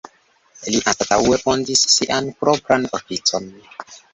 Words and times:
Li 0.75 0.79
anstataŭe 0.91 1.37
fondis 1.43 1.85
sian 1.99 2.33
propran 2.41 2.89
oficon. 3.01 3.51